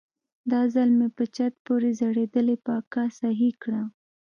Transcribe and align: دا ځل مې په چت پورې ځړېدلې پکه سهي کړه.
دا 0.51 0.61
ځل 0.73 0.89
مې 0.97 1.07
په 1.17 1.23
چت 1.35 1.53
پورې 1.65 1.89
ځړېدلې 1.99 2.55
پکه 2.65 3.03
سهي 3.19 3.49
کړه. 3.61 3.81